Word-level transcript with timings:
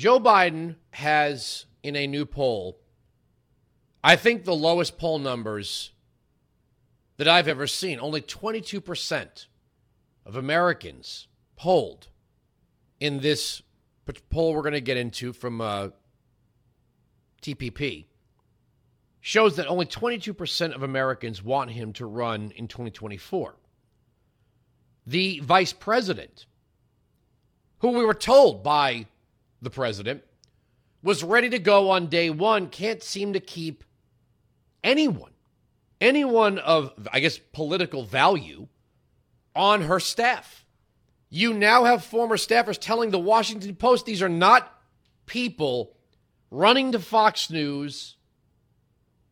Joe 0.00 0.18
Biden 0.18 0.76
has, 0.92 1.66
in 1.82 1.94
a 1.94 2.06
new 2.06 2.24
poll, 2.24 2.80
I 4.02 4.16
think 4.16 4.46
the 4.46 4.54
lowest 4.54 4.96
poll 4.96 5.18
numbers 5.18 5.92
that 7.18 7.28
I've 7.28 7.48
ever 7.48 7.66
seen. 7.66 8.00
Only 8.00 8.22
22% 8.22 9.46
of 10.24 10.36
Americans 10.36 11.28
polled 11.54 12.08
in 12.98 13.20
this 13.20 13.60
poll 14.30 14.54
we're 14.54 14.62
going 14.62 14.72
to 14.72 14.80
get 14.80 14.96
into 14.96 15.34
from 15.34 15.60
uh, 15.60 15.88
TPP 17.42 18.06
shows 19.20 19.56
that 19.56 19.66
only 19.66 19.84
22% 19.84 20.74
of 20.74 20.82
Americans 20.82 21.44
want 21.44 21.72
him 21.72 21.92
to 21.92 22.06
run 22.06 22.54
in 22.56 22.68
2024. 22.68 23.54
The 25.06 25.40
vice 25.40 25.74
president, 25.74 26.46
who 27.80 27.90
we 27.90 28.06
were 28.06 28.14
told 28.14 28.62
by 28.62 29.04
the 29.62 29.70
president 29.70 30.22
was 31.02 31.24
ready 31.24 31.48
to 31.50 31.58
go 31.58 31.90
on 31.90 32.08
day 32.08 32.30
one, 32.30 32.68
can't 32.68 33.02
seem 33.02 33.32
to 33.32 33.40
keep 33.40 33.84
anyone, 34.84 35.32
anyone 36.00 36.58
of, 36.58 36.92
I 37.12 37.20
guess, 37.20 37.38
political 37.38 38.04
value 38.04 38.68
on 39.54 39.82
her 39.82 40.00
staff. 40.00 40.66
You 41.28 41.54
now 41.54 41.84
have 41.84 42.04
former 42.04 42.36
staffers 42.36 42.78
telling 42.78 43.10
the 43.10 43.18
Washington 43.18 43.76
Post 43.76 44.04
these 44.04 44.22
are 44.22 44.28
not 44.28 44.72
people 45.26 45.96
running 46.50 46.92
to 46.92 46.98
Fox 46.98 47.50
News, 47.50 48.16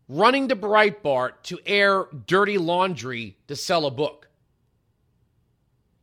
running 0.09 0.49
to 0.49 0.57
Breitbart 0.57 1.43
to 1.45 1.59
air 1.67 2.07
dirty 2.27 2.57
laundry 2.57 3.37
to 3.49 3.57
sell 3.57 3.85
a 3.85 3.91
book. 3.91 4.29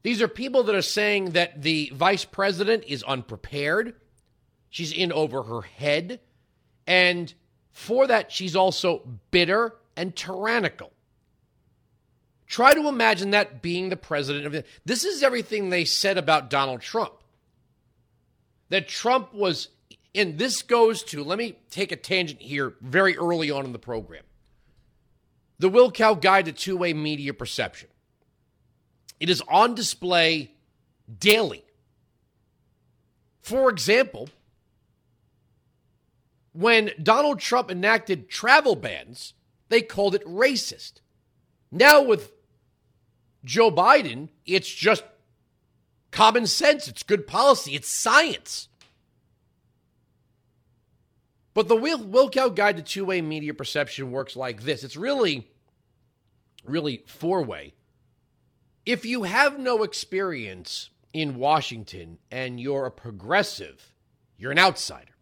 These 0.03 0.21
are 0.21 0.27
people 0.27 0.63
that 0.63 0.75
are 0.75 0.83
saying 0.83 1.31
that 1.31 1.63
the 1.63 1.91
vice 1.95 2.25
president 2.25 2.83
is 2.87 3.01
unprepared. 3.03 3.95
She's 4.75 4.91
in 4.91 5.13
over 5.13 5.43
her 5.43 5.61
head. 5.61 6.19
And 6.85 7.33
for 7.71 8.07
that, 8.07 8.29
she's 8.29 8.57
also 8.57 9.07
bitter 9.31 9.73
and 9.95 10.13
tyrannical. 10.13 10.91
Try 12.45 12.73
to 12.73 12.89
imagine 12.89 13.31
that 13.31 13.61
being 13.61 13.87
the 13.87 13.95
president 13.95 14.45
of 14.45 14.51
the. 14.51 14.65
This 14.83 15.05
is 15.05 15.23
everything 15.23 15.69
they 15.69 15.85
said 15.85 16.17
about 16.17 16.49
Donald 16.49 16.81
Trump. 16.81 17.13
That 18.67 18.89
Trump 18.89 19.33
was 19.33 19.69
and 20.13 20.37
this 20.37 20.61
goes 20.61 21.03
to, 21.03 21.23
let 21.23 21.37
me 21.37 21.55
take 21.69 21.93
a 21.93 21.95
tangent 21.95 22.41
here 22.41 22.73
very 22.81 23.17
early 23.17 23.49
on 23.49 23.63
in 23.63 23.71
the 23.71 23.79
program. 23.79 24.25
The 25.57 25.69
Wilkow 25.69 26.19
Guide 26.19 26.45
to 26.45 26.51
Two 26.51 26.75
Way 26.75 26.91
Media 26.91 27.33
Perception. 27.33 27.87
It 29.21 29.29
is 29.29 29.41
on 29.47 29.73
display 29.73 30.51
daily. 31.17 31.63
For 33.41 33.69
example, 33.69 34.27
when 36.55 36.91
Donald 37.01 37.39
Trump 37.39 37.69
enacted 37.69 38.29
travel 38.29 38.75
bans, 38.75 39.33
they 39.69 39.81
called 39.81 40.15
it 40.15 40.25
racist. 40.25 41.01
Now, 41.71 42.01
with 42.01 42.31
Joe 43.43 43.69
Biden, 43.69 44.29
it's 44.45 44.73
just 44.73 45.03
common 46.11 46.47
sense, 46.47 46.87
it's 46.87 47.03
good 47.03 47.27
policy, 47.27 47.75
it's 47.75 47.89
science. 47.89 48.69
But 51.53 51.67
the 51.67 51.75
Wilkow 51.75 52.53
Guide 52.53 52.77
to 52.77 52.83
Two 52.83 53.05
Way 53.05 53.21
Media 53.21 53.53
Perception 53.53 54.11
works 54.11 54.35
like 54.35 54.63
this 54.63 54.83
it's 54.83 54.95
really, 54.95 55.49
really 56.63 57.03
four 57.05 57.41
way. 57.43 57.73
If 58.85 59.05
you 59.05 59.23
have 59.23 59.59
no 59.59 59.83
experience 59.83 60.89
in 61.11 61.37
Washington 61.37 62.19
and 62.29 62.59
you're 62.59 62.85
a 62.85 62.91
progressive, 62.91 63.93
you're 64.37 64.51
an 64.51 64.59
outsider, 64.59 65.14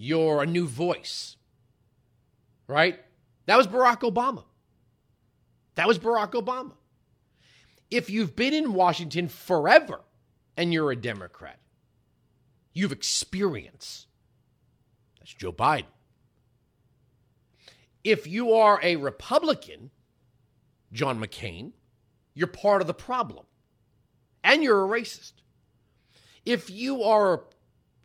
you're 0.00 0.42
a 0.42 0.46
new 0.46 0.66
voice, 0.66 1.36
right? 2.66 2.98
That 3.44 3.58
was 3.58 3.66
Barack 3.66 4.00
Obama. 4.00 4.44
That 5.74 5.86
was 5.86 5.98
Barack 5.98 6.32
Obama. 6.32 6.72
If 7.90 8.08
you've 8.08 8.34
been 8.34 8.54
in 8.54 8.72
Washington 8.72 9.28
forever 9.28 10.00
and 10.56 10.72
you're 10.72 10.90
a 10.90 10.96
Democrat, 10.96 11.58
you've 12.72 12.92
experience. 12.92 14.06
that's 15.18 15.34
Joe 15.34 15.52
Biden. 15.52 15.84
If 18.02 18.26
you 18.26 18.54
are 18.54 18.80
a 18.82 18.96
Republican, 18.96 19.90
John 20.94 21.20
McCain, 21.20 21.72
you're 22.32 22.46
part 22.46 22.80
of 22.80 22.86
the 22.86 22.94
problem. 22.94 23.44
And 24.42 24.62
you're 24.62 24.82
a 24.82 24.88
racist. 24.88 25.34
If 26.46 26.70
you 26.70 27.02
are 27.02 27.34
a 27.34 27.40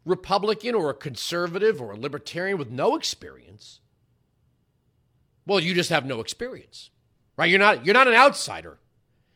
Republican 0.05 0.75
or 0.75 0.89
a 0.89 0.93
conservative 0.93 1.81
or 1.81 1.91
a 1.91 1.97
libertarian 1.97 2.57
with 2.57 2.69
no 2.69 2.95
experience, 2.95 3.79
well, 5.45 5.59
you 5.59 5.73
just 5.73 5.89
have 5.89 6.05
no 6.05 6.19
experience. 6.21 6.91
Right? 7.37 7.49
You're 7.49 7.59
not 7.59 7.85
you're 7.85 7.93
not 7.93 8.07
an 8.07 8.13
outsider. 8.13 8.77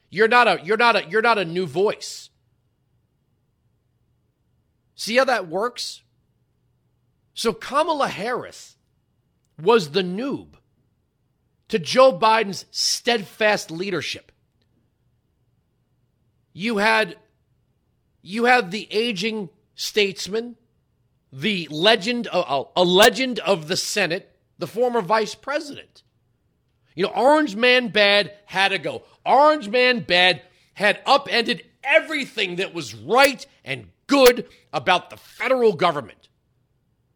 You're 0.10 0.28
not 0.28 0.48
a 0.48 0.62
you're 0.64 0.78
not 0.78 0.96
a 0.96 1.06
you're 1.10 1.22
not 1.22 1.38
a 1.38 1.46
new 1.46 1.66
voice. 1.66 2.30
See 4.96 5.18
how 5.18 5.26
that 5.26 5.48
works? 5.48 6.02
So 7.34 7.54
Kamala 7.54 8.10
Harris 8.10 8.78
was 9.62 9.92
the 9.92 10.02
noob 10.02 10.56
to 11.70 11.80
Joe 11.80 12.18
Biden's 12.18 12.66
steadfast 12.72 13.72
leadership. 13.72 14.32
You 16.54 16.78
had 16.78 17.18
you 18.22 18.46
had 18.46 18.72
the 18.72 18.88
aging 18.92 19.50
statesman, 19.80 20.58
the 21.32 21.66
legend 21.72 22.28
uh, 22.34 22.64
a 22.76 22.84
legend 22.84 23.40
of 23.40 23.70
the 23.70 23.78
Senate, 23.78 24.36
the 24.58 24.68
former 24.68 25.02
vice 25.02 25.36
president. 25.36 26.04
You 26.96 27.06
know, 27.06 27.14
Orange 27.16 27.56
Man 27.56 27.88
Bad 27.88 28.34
had 28.46 28.70
to 28.70 28.78
go. 28.78 29.04
Orange 29.26 29.70
Man 29.70 30.02
Bad 30.02 30.42
had 30.74 31.02
upended 31.06 31.64
everything 31.82 32.58
that 32.58 32.74
was 32.74 32.94
right 32.94 33.46
and 33.64 33.88
good 34.08 34.50
about 34.74 35.10
the 35.10 35.18
federal 35.18 35.72
government. 35.74 36.28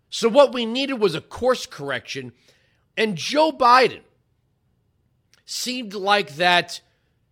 So, 0.09 0.29
what 0.29 0.53
we 0.53 0.65
needed 0.65 1.01
was 1.01 1.15
a 1.15 1.21
course 1.21 1.65
correction. 1.65 2.31
And 2.95 3.17
Joe 3.17 3.51
Biden 3.51 4.03
seemed 5.43 5.93
like 5.93 6.35
that 6.35 6.79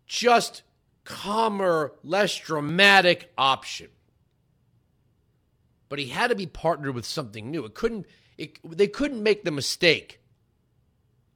just 0.05 0.63
calmer, 1.05 1.93
less 2.03 2.35
dramatic 2.35 3.31
option. 3.37 3.87
But 5.91 5.99
he 5.99 6.07
had 6.07 6.29
to 6.29 6.35
be 6.35 6.45
partnered 6.45 6.95
with 6.95 7.03
something 7.05 7.51
new. 7.51 7.65
It 7.65 7.73
couldn't, 7.73 8.05
it, 8.37 8.59
they 8.63 8.87
couldn't 8.87 9.21
make 9.21 9.43
the 9.43 9.51
mistake 9.51 10.21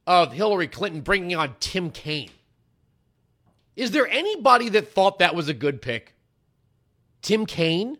of 0.06 0.32
Hillary 0.32 0.66
Clinton 0.66 1.02
bringing 1.02 1.36
on 1.36 1.56
Tim 1.60 1.90
Kaine. 1.90 2.30
Is 3.76 3.90
there 3.90 4.08
anybody 4.08 4.70
that 4.70 4.90
thought 4.90 5.18
that 5.18 5.34
was 5.34 5.50
a 5.50 5.52
good 5.52 5.82
pick? 5.82 6.14
Tim 7.20 7.44
Kaine? 7.44 7.98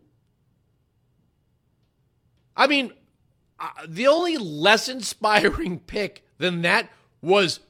I 2.57 2.67
mean, 2.69 2.91
uh, 3.61 3.69
the 3.87 4.07
only 4.07 4.39
less 4.39 4.89
inspiring 4.89 5.79
pick 5.87 6.25
than 6.39 6.63
that 6.63 6.89
was 7.21 7.61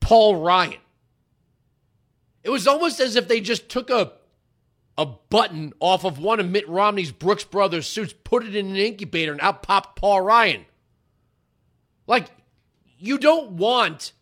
Paul 0.00 0.42
Ryan. 0.42 0.80
It 2.42 2.50
was 2.50 2.66
almost 2.66 2.98
as 2.98 3.14
if 3.14 3.28
they 3.28 3.40
just 3.40 3.68
took 3.68 3.88
a 3.88 4.14
a 5.02 5.06
button 5.06 5.72
off 5.80 6.04
of 6.04 6.18
one 6.18 6.38
of 6.38 6.48
Mitt 6.48 6.68
Romney's 6.68 7.10
Brooks 7.10 7.44
Brothers 7.44 7.88
suits, 7.88 8.14
put 8.24 8.44
it 8.46 8.54
in 8.54 8.68
an 8.68 8.76
incubator, 8.76 9.32
and 9.32 9.40
out 9.40 9.62
popped 9.62 9.98
Paul 9.98 10.20
Ryan. 10.20 10.64
Like, 12.06 12.28
you 12.98 13.18
don't 13.18 13.52
want 13.52 14.12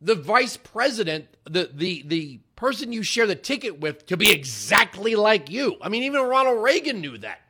the 0.00 0.16
vice 0.16 0.56
president, 0.56 1.28
the 1.44 1.70
the 1.72 2.02
the 2.06 2.40
person 2.56 2.92
you 2.92 3.02
share 3.02 3.26
the 3.26 3.36
ticket 3.36 3.80
with, 3.80 4.06
to 4.06 4.16
be 4.16 4.32
exactly 4.32 5.14
like 5.14 5.48
you. 5.48 5.76
I 5.80 5.88
mean, 5.88 6.02
even 6.02 6.22
Ronald 6.22 6.62
Reagan 6.62 7.00
knew 7.00 7.16
that. 7.18 7.40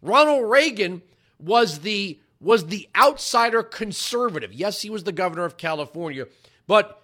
Ronald 0.00 0.48
Reagan 0.50 1.02
was 1.38 1.80
the 1.80 2.18
was 2.40 2.66
the 2.66 2.88
outsider 2.96 3.62
conservative. 3.62 4.52
Yes, 4.52 4.80
he 4.80 4.88
was 4.88 5.04
the 5.04 5.12
governor 5.12 5.44
of 5.44 5.58
California, 5.58 6.26
but 6.66 7.02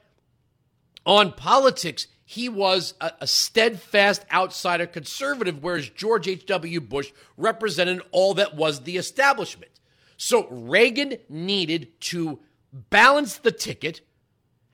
on 1.05 1.32
politics, 1.32 2.06
he 2.32 2.49
was 2.49 2.94
a, 2.99 3.12
a 3.20 3.26
steadfast 3.26 4.25
outsider 4.32 4.87
conservative, 4.87 5.62
whereas 5.62 5.90
George 5.90 6.26
H.W. 6.26 6.81
Bush 6.81 7.12
represented 7.37 8.00
all 8.11 8.32
that 8.34 8.56
was 8.56 8.81
the 8.81 8.96
establishment. 8.96 9.73
So 10.17 10.49
Reagan 10.49 11.19
needed 11.29 12.00
to 12.00 12.38
balance 12.73 13.37
the 13.37 13.52
ticket 13.52 14.00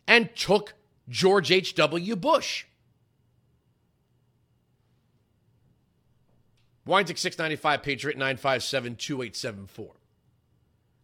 and 0.07 0.35
took 0.37 0.75
George 1.09 1.51
H.W. 1.51 2.15
Bush. 2.15 2.67
Weinzig 6.87 7.19
695, 7.19 7.83
Patriot 7.83 8.17
957 8.17 8.95
2874. 8.95 9.95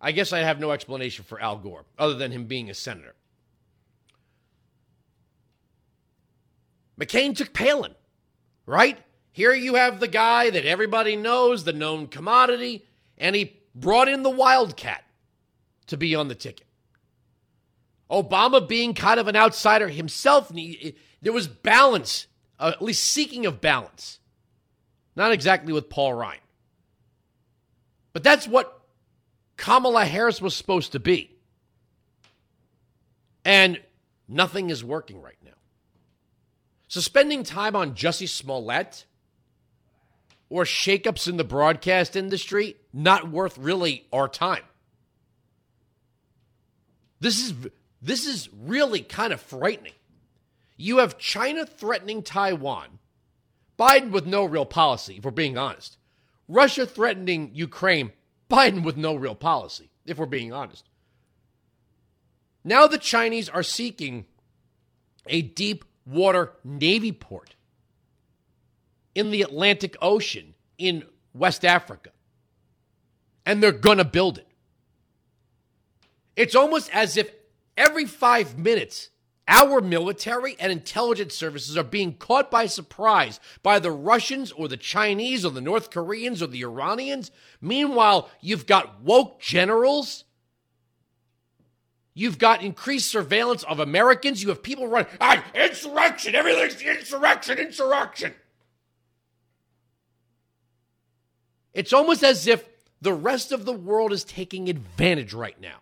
I 0.01 0.13
guess 0.13 0.33
I 0.33 0.39
have 0.39 0.61
no 0.61 0.71
explanation 0.71 1.25
for 1.25 1.41
Al 1.41 1.59
Gore 1.59 1.85
other 1.99 2.15
than 2.15 2.31
him 2.31 2.45
being 2.45 2.71
a 2.71 2.75
senator. 2.75 3.17
McCain 6.99 7.37
took 7.37 7.53
Palin, 7.53 7.95
right? 8.67 8.99
Here 9.33 9.53
you 9.53 9.75
have 9.75 10.01
the 10.01 10.09
guy 10.09 10.51
that 10.51 10.65
everybody 10.65 11.17
knows, 11.17 11.65
the 11.65 11.73
known 11.73 12.07
commodity, 12.07 12.85
and 13.19 13.35
he 13.35 13.61
brought 13.75 14.09
in 14.09 14.23
the 14.23 14.31
Wildcat 14.31 15.05
to 15.89 15.97
be 15.97 16.15
on 16.15 16.29
the 16.29 16.35
ticket. 16.35 16.67
Obama 18.11 18.67
being 18.67 18.95
kind 18.95 19.19
of 19.19 19.29
an 19.29 19.37
outsider 19.37 19.89
himself, 19.89 20.53
there 21.23 21.33
was 21.33 21.49
balance, 21.49 22.27
uh, 22.61 22.73
at 22.75 22.83
least 22.83 23.03
seeking 23.03 23.47
of 23.47 23.61
balance. 23.61 24.21
Not 25.17 25.33
exactly 25.33 25.73
with 25.73 25.89
Paul 25.89 26.15
Ryan. 26.15 26.41
But 28.13 28.23
that's 28.23 28.47
what 28.47 28.83
Kamala 29.57 30.05
Harris 30.05 30.41
was 30.41 30.55
supposed 30.55 30.93
to 30.93 31.01
be. 31.01 31.37
And 33.45 33.81
nothing 34.29 34.71
is 34.71 34.85
working 34.85 35.21
right 35.21 35.39
now. 35.44 35.44
So 36.95 37.01
spending 37.01 37.43
time 37.43 37.75
on 37.75 37.97
Jussie 37.97 38.29
Smollett 38.29 39.05
or 40.49 40.63
shakeups 40.63 41.27
in 41.27 41.39
the 41.39 41.43
broadcast 41.43 42.15
industry, 42.15 42.77
not 42.93 43.29
worth 43.29 43.59
really 43.59 44.07
our 44.13 44.29
time. 44.29 44.63
This 47.19 47.41
is 47.43 47.53
this 48.01 48.27
is 48.29 48.49
really 48.63 49.01
kind 49.01 49.33
of 49.33 49.41
frightening. 49.41 49.95
You 50.77 50.99
have 50.99 51.19
China 51.19 51.67
threatening 51.67 52.23
Taiwan, 52.23 53.01
Biden 53.77 54.13
with 54.13 54.27
no 54.27 54.45
real 54.45 54.65
policy, 54.65 55.17
if 55.17 55.25
we're 55.25 55.33
being 55.33 55.59
honest. 55.59 55.99
Russia 56.47 56.87
threatening 56.87 57.51
Ukraine, 57.55 58.13
Biden 58.49 58.85
with 58.85 58.97
no 58.97 59.17
real 59.17 59.35
policy, 59.35 59.91
if 60.07 60.17
we're 60.17 60.27
being 60.27 60.53
honest. 60.53 60.89
Now 62.63 62.87
the 62.87 62.99
Chinese 62.99 63.49
are 63.49 63.65
seeking 63.65 64.27
a 65.27 65.43
deep 65.43 65.85
water 66.07 66.53
Navy 66.65 67.13
port 67.13 67.55
in 69.15 69.31
the 69.31 69.43
Atlantic 69.43 69.97
Ocean 70.03 70.55
in 70.79 71.05
West 71.33 71.65
Africa. 71.65 72.11
And 73.47 73.63
they're 73.63 73.73
going 73.73 73.99
to 73.99 74.05
build 74.05 74.39
it. 74.39 74.49
It's 76.37 76.55
almost 76.55 76.91
as 76.93 77.17
if 77.17 77.31
every 77.77 78.07
five 78.07 78.59
minutes, 78.59 79.11
our 79.47 79.81
military 79.81 80.57
and 80.59 80.73
intelligence 80.73 81.35
services 81.35 81.77
are 81.77 81.85
being 81.85 82.15
caught 82.15 82.51
by 82.51 82.67
surprise 82.67 83.39
by 83.63 83.79
the 83.79 83.91
Russians 83.91 84.51
or 84.53 84.69
the 84.69 84.77
Chinese 84.77 85.45
or 85.45 85.51
the 85.51 85.61
North 85.61 85.91
Koreans 85.91 86.43
or 86.43 86.47
the 86.47 86.63
Iranians. 86.63 87.31
Meanwhile, 87.61 88.31
you've 88.41 88.67
got 88.67 89.03
woke 89.03 89.41
generals. 89.41 90.25
You've 92.15 92.39
got 92.39 92.63
increased 92.63 93.11
surveillance 93.11 93.65
of 93.65 93.81
Americans. 93.81 94.41
You 94.43 94.51
have 94.51 94.63
people 94.63 94.87
running, 94.87 95.11
ah, 95.21 95.45
insurrection, 95.53 96.37
everything's 96.37 96.81
insurrection, 96.81 97.59
insurrection. 97.59 98.35
It's 101.73 101.93
almost 101.93 102.23
as 102.23 102.47
if 102.47 102.65
the 103.01 103.13
rest 103.13 103.51
of 103.51 103.65
the 103.65 103.73
world 103.73 104.13
is 104.13 104.23
taking 104.23 104.69
advantage 104.69 105.35
right 105.35 105.61
now 105.61 105.79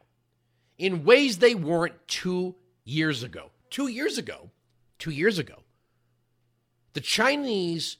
in 0.78 1.04
ways 1.04 1.38
they 1.38 1.54
weren't 1.54 1.94
two 2.08 2.54
years 2.84 3.22
ago. 3.22 3.50
Two 3.68 3.88
years 3.88 4.16
ago, 4.16 4.50
two 4.98 5.10
years 5.10 5.38
ago, 5.38 5.62
the 6.94 7.00
Chinese, 7.00 7.98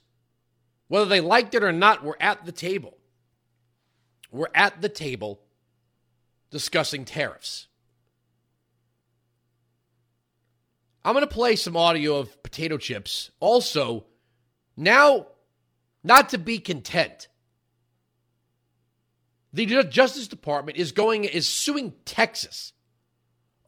whether 0.88 1.06
they 1.06 1.20
liked 1.20 1.54
it 1.54 1.62
or 1.62 1.72
not, 1.72 2.02
were 2.02 2.16
at 2.20 2.44
the 2.44 2.52
table. 2.52 2.96
We're 4.30 4.48
at 4.54 4.80
the 4.80 4.88
table 4.88 5.40
discussing 6.50 7.04
tariffs. 7.04 7.68
I'm 11.04 11.14
going 11.14 11.26
to 11.26 11.34
play 11.34 11.56
some 11.56 11.76
audio 11.76 12.16
of 12.16 12.42
potato 12.42 12.78
chips. 12.78 13.30
Also, 13.40 14.04
now, 14.76 15.26
not 16.04 16.28
to 16.30 16.38
be 16.38 16.58
content 16.58 17.28
the 19.52 19.66
Justice 19.84 20.28
Department 20.28 20.78
is 20.78 20.92
going 20.92 21.24
is 21.24 21.46
suing 21.46 21.92
Texas 22.04 22.72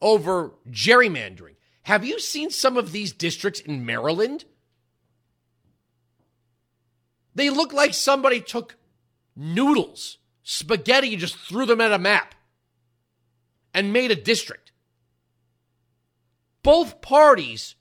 over 0.01 0.53
gerrymandering. 0.69 1.55
Have 1.83 2.03
you 2.03 2.19
seen 2.19 2.49
some 2.49 2.77
of 2.77 2.91
these 2.91 3.11
districts 3.11 3.59
in 3.59 3.85
Maryland? 3.85 4.45
They 7.35 7.49
look 7.49 7.73
like 7.73 7.93
somebody 7.93 8.41
took 8.41 8.75
noodles, 9.35 10.17
spaghetti, 10.43 11.11
and 11.11 11.19
just 11.19 11.37
threw 11.37 11.65
them 11.65 11.81
at 11.81 11.91
a 11.91 11.99
map 11.99 12.33
and 13.73 13.93
made 13.93 14.09
a 14.09 14.15
district. 14.15 14.64
Both 16.65 16.99
parties 16.99 17.75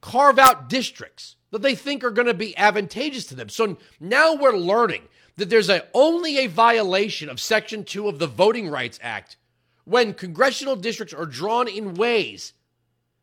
carve 0.00 0.38
out 0.38 0.68
districts 0.68 1.34
that 1.50 1.62
they 1.62 1.74
think 1.74 2.04
are 2.04 2.12
going 2.12 2.28
to 2.28 2.34
be 2.34 2.56
advantageous 2.56 3.26
to 3.26 3.34
them. 3.34 3.48
So 3.48 3.76
now 3.98 4.36
we're 4.36 4.56
learning 4.56 5.02
that 5.34 5.50
there's 5.50 5.68
a, 5.68 5.88
only 5.92 6.38
a 6.38 6.46
violation 6.46 7.28
of 7.28 7.40
Section 7.40 7.84
2 7.84 8.06
of 8.06 8.20
the 8.20 8.28
Voting 8.28 8.68
Rights 8.68 9.00
Act 9.02 9.36
when 9.84 10.14
congressional 10.14 10.76
districts 10.76 11.12
are 11.12 11.26
drawn 11.26 11.66
in 11.66 11.94
ways 11.94 12.52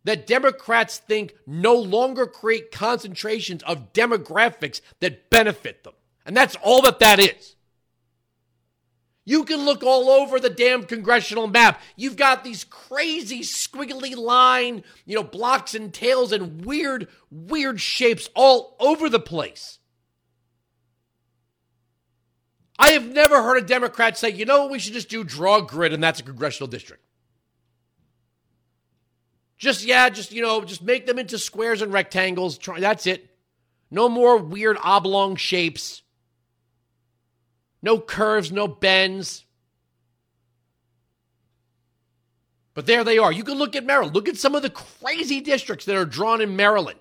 that 0.04 0.28
Democrats 0.28 0.98
think 0.98 1.36
no 1.46 1.76
longer 1.76 2.28
create 2.28 2.72
concentrations 2.74 3.64
of 3.64 3.94
demographics 3.94 4.82
that 5.00 5.30
benefit 5.30 5.86
them. 5.86 5.94
And 6.26 6.36
that's 6.36 6.58
all 6.62 6.82
that 6.82 7.00
that 7.00 7.22
is. 7.22 7.56
You 9.28 9.44
can 9.44 9.66
look 9.66 9.84
all 9.84 10.10
over 10.10 10.40
the 10.40 10.50
damn 10.50 10.86
congressional 10.86 11.48
map. 11.48 11.82
You've 11.98 12.16
got 12.16 12.46
these 12.46 12.64
crazy 12.64 13.42
squiggly 13.42 14.16
line, 14.16 14.86
you 15.06 15.18
know, 15.18 15.24
blocks 15.24 15.76
and 15.76 15.94
tails 15.94 16.32
and 16.32 16.64
weird, 16.64 17.10
weird 17.30 17.82
shapes 17.82 18.30
all 18.36 18.78
over 18.80 19.10
the 19.10 19.20
place. 19.20 19.80
I 22.80 22.92
have 22.92 23.06
never 23.06 23.44
heard 23.44 23.62
a 23.62 23.68
Democrat 23.68 24.18
say, 24.18 24.30
you 24.30 24.46
know 24.46 24.62
what, 24.62 24.72
we 24.72 24.80
should 24.80 24.94
just 24.94 25.10
do 25.10 25.26
draw 25.26 25.58
a 25.58 25.62
grid 25.62 25.92
and 25.92 26.02
that's 26.02 26.22
a 26.22 26.24
congressional 26.24 26.70
district. 26.70 27.04
Just, 29.58 29.84
yeah, 29.84 30.08
just, 30.08 30.32
you 30.32 30.42
know, 30.42 30.64
just 30.64 30.82
make 30.82 31.06
them 31.06 31.20
into 31.20 31.38
squares 31.38 31.82
and 31.82 31.92
rectangles. 31.92 32.58
That's 32.80 33.06
it. 33.06 33.30
No 33.92 34.08
more 34.08 34.38
weird 34.38 34.78
oblong 34.82 35.36
shapes. 35.36 36.02
No 37.82 38.00
curves, 38.00 38.52
no 38.52 38.68
bends. 38.68 39.46
But 42.74 42.86
there 42.86 43.04
they 43.04 43.18
are. 43.18 43.32
You 43.32 43.44
can 43.44 43.58
look 43.58 43.76
at 43.76 43.86
Maryland. 43.86 44.14
Look 44.14 44.30
at 44.30 44.38
some 44.38 44.54
of 44.54 44.62
the 44.62 44.70
crazy 44.70 45.42
districts 45.42 45.86
that 45.86 45.96
are 45.96 46.06
drawn 46.06 46.42
in 46.42 46.56
Maryland. 46.56 47.00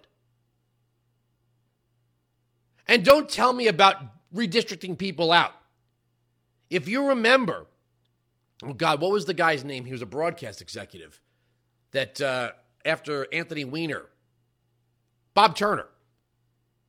And 2.88 3.04
don't 3.04 3.28
tell 3.28 3.52
me 3.52 3.66
about 3.66 3.96
redistricting 4.34 4.96
people 4.96 5.32
out. 5.32 5.52
If 6.70 6.88
you 6.88 7.08
remember, 7.08 7.66
oh 8.62 8.72
God, 8.72 9.00
what 9.00 9.12
was 9.12 9.26
the 9.26 9.34
guy's 9.34 9.64
name? 9.64 9.84
He 9.84 9.92
was 9.92 10.02
a 10.02 10.06
broadcast 10.06 10.62
executive 10.62 11.20
that 11.92 12.20
uh, 12.20 12.52
after 12.84 13.26
Anthony 13.32 13.64
Weiner, 13.64 14.06
Bob 15.34 15.56
Turner, 15.56 15.88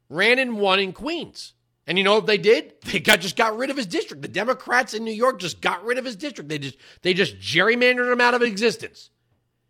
ran 0.10 0.40
and 0.40 0.60
won 0.60 0.80
in 0.80 0.94
Queens. 0.94 1.54
And 1.88 1.98
you 1.98 2.03
know 2.03 2.15
what 2.15 2.27
they 2.27 2.38
did? 2.38 2.74
They 2.84 3.00
got 3.00 3.22
just 3.22 3.36
got 3.36 3.58
rid 3.58 3.70
of 3.70 3.77
his 3.77 3.88
district. 3.88 4.22
The 4.22 4.27
Democrats 4.27 4.94
in 4.94 5.03
New 5.03 5.13
York 5.13 5.39
just 5.39 5.62
got 5.62 5.84
rid 5.84 5.98
of 5.98 6.06
his 6.06 6.15
district. 6.15 6.50
They 6.50 6.60
just 6.60 6.77
they 7.01 7.13
just 7.13 7.39
gerrymandered 7.39 8.12
him 8.12 8.22
out 8.22 8.34
of 8.34 8.41
existence. 8.41 9.10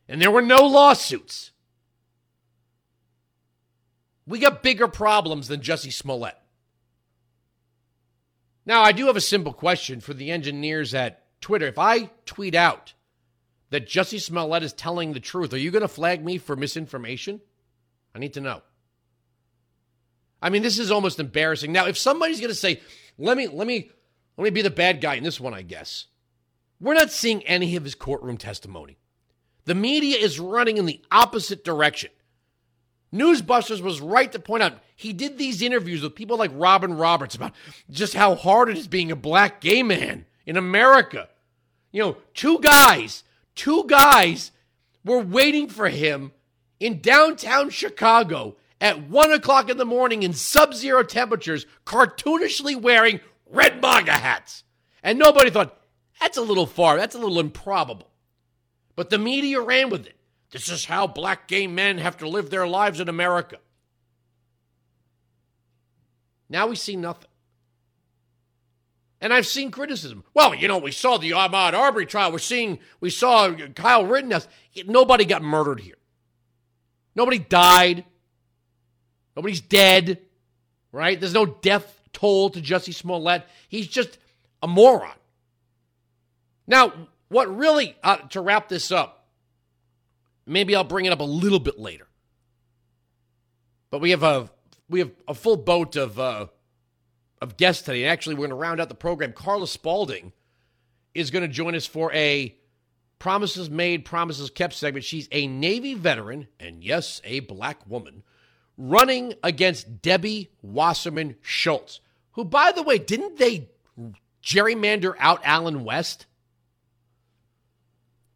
And 0.08 0.22
there 0.22 0.32
were 0.32 0.42
no 0.42 0.66
lawsuits. 0.66 1.52
We 4.26 4.40
got 4.40 4.62
bigger 4.62 4.88
problems 4.88 5.48
than 5.48 5.62
Jussie 5.62 5.94
Smollett. 5.94 6.38
Now, 8.66 8.82
I 8.82 8.92
do 8.92 9.08
have 9.08 9.16
a 9.16 9.22
simple 9.22 9.54
question 9.54 10.02
for 10.02 10.14
the 10.14 10.30
engineers 10.30 10.94
at 10.94 11.24
Twitter. 11.40 11.68
If 11.68 11.80
I 11.80 12.10
tweet 12.26 12.54
out 12.54 12.94
that 13.70 13.88
Jussie 13.88 14.22
Smollett 14.22 14.64
is 14.64 14.74
telling 14.74 15.14
the 15.14 15.22
truth, 15.22 15.54
are 15.54 15.58
you 15.58 15.72
going 15.72 15.82
to 15.82 15.88
flag 15.88 16.24
me 16.24 16.38
for 16.38 16.58
misinformation? 16.58 17.40
I 18.14 18.20
need 18.20 18.34
to 18.34 18.42
know. 18.42 18.62
I 20.42 20.50
mean, 20.50 20.62
this 20.62 20.80
is 20.80 20.92
almost 20.92 21.20
embarrassing. 21.20 21.72
Now, 21.72 21.88
if 21.88 21.98
somebody's 21.98 22.40
going 22.40 22.50
to 22.50 22.56
say, 22.56 22.82
"Let 23.18 23.38
me 23.38 23.48
let 23.48 23.68
me 23.68 23.92
let 24.38 24.44
me 24.44 24.50
be 24.50 24.62
the 24.62 24.70
bad 24.70 25.02
guy 25.02 25.16
in 25.16 25.24
this 25.24 25.40
one," 25.40 25.54
I 25.54 25.62
guess. 25.62 26.06
We're 26.80 26.94
not 26.94 27.12
seeing 27.12 27.44
any 27.44 27.76
of 27.76 27.84
his 27.84 27.96
courtroom 27.96 28.38
testimony. 28.38 28.98
The 29.66 29.76
media 29.76 30.18
is 30.18 30.40
running 30.40 30.78
in 30.78 30.86
the 30.86 31.02
opposite 31.12 31.64
direction. 31.64 32.12
Newsbusters 33.14 33.82
was 33.82 34.02
right 34.02 34.32
to 34.32 34.40
point 34.40 34.64
out 34.64 34.80
he 34.96 35.14
did 35.14 35.38
these 35.38 35.62
interviews 35.62 36.02
with 36.02 36.16
people 36.16 36.38
like 36.38 36.52
Robin 36.54 36.96
Roberts 36.96 37.36
about 37.36 37.54
just 37.90 38.14
how 38.14 38.36
hard 38.36 38.70
it 38.70 38.78
is 38.78 38.88
being 38.88 39.12
a 39.12 39.16
black 39.16 39.62
gay 39.62 39.82
man 39.82 40.26
in 40.46 40.58
America. 40.58 41.30
You 41.92 42.02
know, 42.04 42.18
two 42.34 42.60
guys, 42.60 43.24
two 43.56 43.86
guys 43.88 44.52
were 45.04 45.20
waiting 45.20 45.70
for 45.70 45.90
him 45.90 46.32
in 46.80 47.02
downtown 47.02 47.70
Chicago 47.70 48.56
at 48.80 49.10
one 49.10 49.32
o'clock 49.32 49.70
in 49.70 49.78
the 49.78 49.86
morning 49.86 50.24
in 50.24 50.34
sub 50.34 50.74
zero 50.74 51.04
temperatures, 51.04 51.66
cartoonishly 51.86 52.80
wearing 52.80 53.20
red 53.50 53.82
MAGA 53.82 54.12
hats. 54.12 54.64
And 55.04 55.18
nobody 55.18 55.50
thought, 55.50 55.80
that's 56.20 56.38
a 56.38 56.42
little 56.42 56.66
far, 56.66 56.98
that's 56.98 57.16
a 57.16 57.20
little 57.20 57.40
improbable. 57.40 58.10
But 58.96 59.10
the 59.10 59.18
media 59.18 59.62
ran 59.62 59.90
with 59.90 60.06
it. 60.08 60.16
This 60.52 60.70
is 60.70 60.86
how 60.86 61.08
black 61.08 61.48
gay 61.48 61.68
men 61.68 61.98
have 61.98 62.18
to 62.18 62.30
live 62.30 62.50
their 62.50 62.68
lives 62.68 63.00
in 63.00 63.10
America. 63.10 63.58
Now 66.50 66.68
we 66.68 66.76
see 66.76 66.96
nothing. 66.96 67.30
And 69.20 69.34
I've 69.34 69.48
seen 69.48 69.72
criticism. 69.72 70.24
Well, 70.34 70.54
you 70.54 70.68
know, 70.68 70.78
we 70.78 70.92
saw 70.92 71.18
the 71.18 71.32
Ahmaud 71.32 71.74
Arbery 71.74 72.06
trial. 72.06 72.32
We're 72.32 72.38
seeing, 72.38 72.80
we 73.00 73.10
saw 73.10 73.52
Kyle 73.76 74.06
Rittenhouse. 74.06 74.48
Nobody 74.86 75.26
got 75.26 75.42
murdered 75.42 75.80
here. 75.80 75.98
Nobody 77.16 77.40
died. 77.40 78.06
Nobody's 79.38 79.62
dead, 79.62 80.20
right? 80.92 81.20
There's 81.20 81.36
no 81.36 81.46
death 81.46 82.02
toll 82.12 82.50
to 82.50 82.60
Jussie 82.60 82.92
Smollett. 82.92 83.44
He's 83.70 83.88
just 83.88 84.18
a 84.64 84.68
moron. 84.68 85.14
Now, 86.66 86.92
what 87.30 87.56
really, 87.56 87.96
uh, 88.02 88.18
to 88.30 88.42
wrap 88.42 88.68
this 88.68 88.92
up, 88.92 89.28
maybe 90.48 90.76
I'll 90.76 90.84
bring 90.84 91.06
it 91.06 91.14
up 91.14 91.20
a 91.20 91.24
little 91.24 91.60
bit 91.60 91.78
later. 91.78 92.08
But 93.92 94.02
we 94.02 94.10
have 94.10 94.24
a 94.24 94.50
we 94.90 95.00
have 95.00 95.12
a 95.28 95.36
full 95.36 95.58
boat 95.58 95.96
of 95.96 96.18
uh, 96.20 96.48
of 97.40 97.58
guests 97.58 97.84
today. 97.84 98.06
And 98.06 98.12
Actually, 98.12 98.36
we're 98.36 98.48
going 98.48 98.50
to 98.50 98.56
round 98.56 98.82
out 98.82 98.90
the 98.90 98.96
program. 98.96 99.34
Carla 99.34 99.68
Spalding 99.68 100.34
is 101.14 101.30
going 101.30 101.44
to 101.44 101.48
join 101.48 101.76
us 101.76 101.86
for 101.86 102.12
a 102.12 102.56
promises 103.20 103.70
made, 103.70 104.04
promises 104.04 104.50
kept 104.50 104.74
segment. 104.74 105.06
She's 105.06 105.28
a 105.32 105.46
Navy 105.46 105.94
veteran 105.94 106.48
and 106.60 106.84
yes, 106.84 107.22
a 107.24 107.42
black 107.42 107.88
woman 107.88 108.24
running 108.78 109.34
against 109.44 110.02
Debbie 110.02 110.50
Wasserman 110.62 111.36
Schultz, 111.42 112.00
who, 112.32 112.46
by 112.46 112.72
the 112.72 112.84
way, 112.84 112.98
didn't 112.98 113.38
they 113.38 113.70
gerrymander 114.44 115.16
out 115.20 115.42
Allen 115.44 115.84
West? 115.84 116.26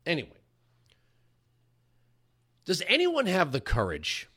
Anyway, 0.05 0.29
does 2.65 2.81
anyone 2.87 3.27
have 3.27 3.51
the 3.51 3.61
courage? 3.61 4.27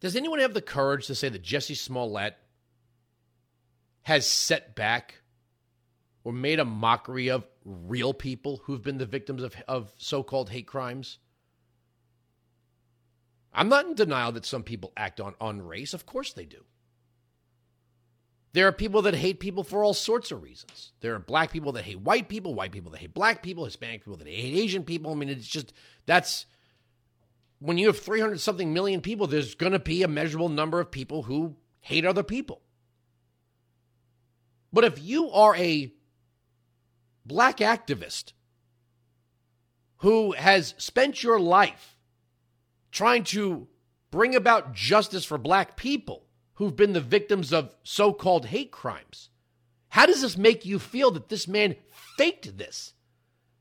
Does 0.00 0.14
anyone 0.14 0.38
have 0.38 0.54
the 0.54 0.62
courage 0.62 1.08
to 1.08 1.14
say 1.14 1.28
that 1.28 1.42
Jesse 1.42 1.74
Smollett 1.74 2.36
has 4.02 4.26
set 4.28 4.76
back 4.76 5.22
or 6.22 6.32
made 6.32 6.60
a 6.60 6.64
mockery 6.64 7.28
of 7.28 7.44
real 7.64 8.14
people 8.14 8.60
who've 8.64 8.82
been 8.82 8.98
the 8.98 9.06
victims 9.06 9.42
of, 9.42 9.56
of 9.66 9.92
so 9.98 10.22
called 10.22 10.50
hate 10.50 10.66
crimes? 10.66 11.18
I'm 13.52 13.68
not 13.68 13.86
in 13.86 13.94
denial 13.94 14.32
that 14.32 14.46
some 14.46 14.62
people 14.62 14.92
act 14.96 15.20
on, 15.20 15.34
on 15.40 15.62
race. 15.62 15.94
Of 15.94 16.06
course 16.06 16.32
they 16.32 16.44
do. 16.44 16.64
There 18.52 18.66
are 18.66 18.72
people 18.72 19.02
that 19.02 19.14
hate 19.14 19.40
people 19.40 19.62
for 19.62 19.84
all 19.84 19.94
sorts 19.94 20.30
of 20.30 20.42
reasons. 20.42 20.92
There 21.00 21.14
are 21.14 21.18
black 21.18 21.52
people 21.52 21.72
that 21.72 21.84
hate 21.84 22.00
white 22.00 22.28
people, 22.28 22.54
white 22.54 22.72
people 22.72 22.90
that 22.92 23.00
hate 23.00 23.14
black 23.14 23.42
people, 23.42 23.64
Hispanic 23.64 24.04
people 24.04 24.16
that 24.16 24.26
hate 24.26 24.58
Asian 24.58 24.84
people. 24.84 25.12
I 25.12 25.14
mean, 25.14 25.28
it's 25.28 25.46
just 25.46 25.72
that's 26.06 26.46
when 27.58 27.78
you 27.78 27.88
have 27.88 27.98
300 27.98 28.40
something 28.40 28.72
million 28.72 29.00
people, 29.00 29.26
there's 29.26 29.54
going 29.54 29.72
to 29.72 29.78
be 29.78 30.02
a 30.02 30.08
measurable 30.08 30.48
number 30.48 30.80
of 30.80 30.90
people 30.90 31.24
who 31.24 31.56
hate 31.80 32.06
other 32.06 32.22
people. 32.22 32.62
But 34.72 34.84
if 34.84 35.02
you 35.02 35.30
are 35.30 35.56
a 35.56 35.92
black 37.24 37.58
activist 37.58 38.32
who 39.98 40.32
has 40.32 40.74
spent 40.78 41.22
your 41.22 41.40
life 41.40 41.97
trying 42.98 43.22
to 43.22 43.68
bring 44.10 44.34
about 44.34 44.74
justice 44.74 45.24
for 45.24 45.38
black 45.38 45.76
people 45.76 46.24
who've 46.54 46.74
been 46.74 46.94
the 46.94 47.00
victims 47.00 47.52
of 47.52 47.72
so 47.84 48.12
called 48.12 48.46
hate 48.46 48.72
crimes. 48.72 49.28
How 49.90 50.04
does 50.04 50.22
this 50.22 50.36
make 50.36 50.66
you 50.66 50.80
feel 50.80 51.12
that 51.12 51.28
this 51.28 51.46
man 51.46 51.76
faked 52.16 52.58
this? 52.58 52.94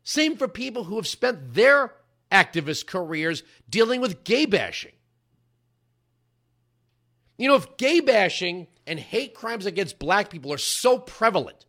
Same 0.03 0.37
for 0.37 0.47
people 0.47 0.85
who 0.85 0.95
have 0.95 1.05
spent 1.05 1.53
their 1.53 1.93
activist 2.31 2.87
careers 2.87 3.43
dealing 3.69 4.01
with 4.01 4.23
gay 4.23 4.47
bashing. 4.47 4.93
You 7.37 7.49
know, 7.49 7.55
if 7.57 7.77
gay 7.77 7.99
bashing 7.99 8.65
and 8.87 8.99
hate 8.99 9.35
crimes 9.35 9.67
against 9.67 9.99
black 9.99 10.31
people 10.31 10.51
are 10.51 10.57
so 10.57 10.97
prevalent, 10.97 11.67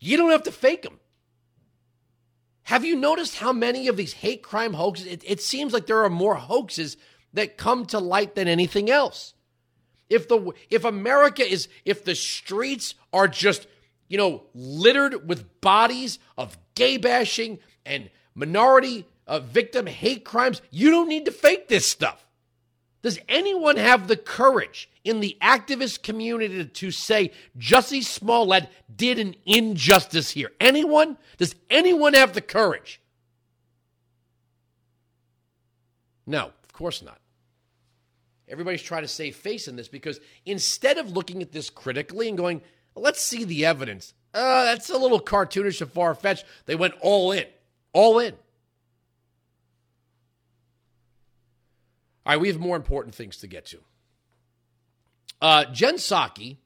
you 0.00 0.16
don't 0.16 0.32
have 0.32 0.42
to 0.42 0.50
fake 0.50 0.82
them. 0.82 0.98
Have 2.70 2.84
you 2.84 2.94
noticed 2.94 3.38
how 3.38 3.52
many 3.52 3.88
of 3.88 3.96
these 3.96 4.12
hate 4.12 4.44
crime 4.44 4.74
hoaxes? 4.74 5.06
It, 5.06 5.24
it, 5.26 5.42
seems 5.42 5.72
like 5.72 5.86
there 5.86 6.04
are 6.04 6.08
more 6.08 6.36
hoaxes 6.36 6.96
that 7.34 7.56
come 7.56 7.84
to 7.86 7.98
light 7.98 8.36
than 8.36 8.46
anything 8.46 8.88
else. 8.88 9.34
If 10.08 10.28
the 10.28 10.52
if 10.70 10.84
America 10.84 11.44
is 11.44 11.66
if 11.84 12.04
the 12.04 12.14
streets 12.14 12.94
are 13.12 13.26
just 13.26 13.66
you 14.06 14.18
know 14.18 14.44
littered 14.54 15.28
with 15.28 15.60
bodies 15.60 16.20
of 16.38 16.56
gay 16.76 16.96
bashing 16.96 17.58
and 17.84 18.08
minority 18.36 19.04
uh, 19.26 19.40
victim 19.40 19.86
hate 19.86 20.24
crimes, 20.24 20.62
you 20.70 20.92
don't 20.92 21.08
need 21.08 21.24
to 21.24 21.32
fake 21.32 21.66
this 21.66 21.88
stuff. 21.88 22.24
Does 23.02 23.18
anyone 23.28 23.76
have 23.76 24.08
the 24.08 24.16
courage 24.16 24.90
in 25.04 25.20
the 25.20 25.36
activist 25.40 26.02
community 26.02 26.64
to 26.64 26.90
say 26.90 27.32
Jussie 27.58 28.04
Smollett 28.04 28.68
did 28.94 29.18
an 29.18 29.34
injustice 29.46 30.30
here? 30.30 30.52
Anyone? 30.60 31.16
Does 31.38 31.54
anyone 31.70 32.14
have 32.14 32.34
the 32.34 32.42
courage? 32.42 33.00
No, 36.26 36.52
of 36.62 36.72
course 36.72 37.02
not. 37.02 37.18
Everybody's 38.48 38.82
trying 38.82 39.02
to 39.02 39.08
save 39.08 39.36
face 39.36 39.68
in 39.68 39.76
this 39.76 39.88
because 39.88 40.20
instead 40.44 40.98
of 40.98 41.12
looking 41.12 41.40
at 41.40 41.52
this 41.52 41.70
critically 41.70 42.28
and 42.28 42.36
going, 42.36 42.60
let's 42.94 43.22
see 43.22 43.44
the 43.44 43.64
evidence, 43.64 44.12
uh, 44.34 44.64
that's 44.64 44.90
a 44.90 44.98
little 44.98 45.20
cartoonish 45.20 45.80
and 45.80 45.90
far 45.90 46.14
fetched, 46.14 46.44
they 46.66 46.74
went 46.74 46.94
all 47.00 47.32
in. 47.32 47.46
All 47.92 48.18
in. 48.18 48.34
All 52.26 52.32
right, 52.32 52.40
we 52.40 52.48
have 52.48 52.58
more 52.58 52.76
important 52.76 53.14
things 53.14 53.38
to 53.38 53.46
get 53.46 53.66
to. 53.66 53.78
Uh, 55.40 55.64
Jen 55.72 55.96
Psaki 55.96 56.58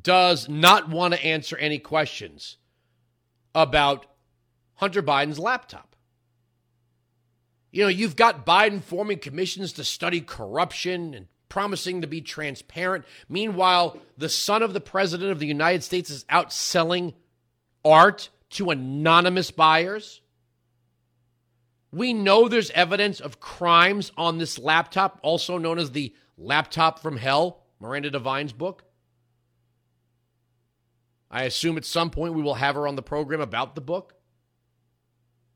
does 0.00 0.48
not 0.48 0.88
want 0.88 1.14
to 1.14 1.24
answer 1.24 1.56
any 1.56 1.78
questions 1.78 2.56
about 3.54 4.06
Hunter 4.74 5.02
Biden's 5.02 5.38
laptop. 5.38 5.96
You 7.72 7.82
know, 7.82 7.88
you've 7.88 8.16
got 8.16 8.46
Biden 8.46 8.82
forming 8.82 9.18
commissions 9.18 9.72
to 9.74 9.84
study 9.84 10.20
corruption 10.20 11.14
and 11.14 11.26
promising 11.48 12.00
to 12.00 12.06
be 12.06 12.20
transparent. 12.20 13.04
Meanwhile, 13.28 13.98
the 14.16 14.28
son 14.28 14.62
of 14.62 14.72
the 14.72 14.80
president 14.80 15.30
of 15.30 15.38
the 15.38 15.46
United 15.46 15.82
States 15.82 16.10
is 16.10 16.24
out 16.28 16.52
selling 16.52 17.14
art 17.84 18.30
to 18.50 18.70
anonymous 18.70 19.50
buyers. 19.50 20.20
We 21.92 22.12
know 22.12 22.48
there's 22.48 22.70
evidence 22.72 23.20
of 23.20 23.40
crimes 23.40 24.12
on 24.16 24.38
this 24.38 24.58
laptop, 24.58 25.18
also 25.22 25.58
known 25.58 25.78
as 25.78 25.92
the 25.92 26.14
laptop 26.36 26.98
from 26.98 27.16
hell, 27.16 27.62
Miranda 27.80 28.10
Devine's 28.10 28.52
book. 28.52 28.84
I 31.30 31.44
assume 31.44 31.76
at 31.76 31.84
some 31.84 32.10
point 32.10 32.34
we 32.34 32.42
will 32.42 32.54
have 32.54 32.74
her 32.74 32.86
on 32.86 32.96
the 32.96 33.02
program 33.02 33.40
about 33.40 33.74
the 33.74 33.80
book. 33.80 34.14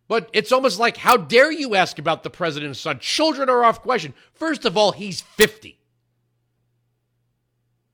But 0.09 0.29
it's 0.33 0.51
almost 0.51 0.81
like, 0.81 0.97
how 0.97 1.17
dare 1.17 1.53
you 1.53 1.77
ask 1.77 1.99
about 1.99 2.25
the 2.25 2.31
president's 2.31 2.81
son? 2.81 2.99
Children 2.99 3.49
are 3.49 3.63
off 3.63 3.81
question. 3.81 4.13
First 4.35 4.65
of 4.65 4.77
all, 4.77 4.91
he's 4.91 5.21
50. 5.21 5.79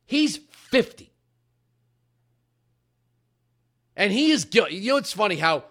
He's 0.06 0.38
50. 0.50 1.12
And 3.96 4.12
he 4.12 4.30
is 4.30 4.44
guilty. 4.46 4.76
You 4.76 4.92
know, 4.92 4.96
it's 4.96 5.12
funny 5.12 5.36
how 5.36 5.64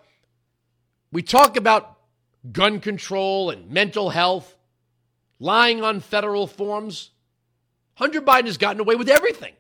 we 1.12 1.24
talk 1.24 1.58
about 1.58 1.95
gun 2.52 2.80
control 2.80 3.50
and 3.50 3.70
mental 3.70 4.10
health, 4.10 4.58
lying 5.40 5.84
on 5.84 6.00
federal 6.00 6.48
forms. 6.48 7.12
Hunter 7.96 8.22
Biden 8.22 8.46
has 8.46 8.58
gotten 8.58 8.82
away 8.82 8.96
with 8.96 9.10
everything. 9.10 9.54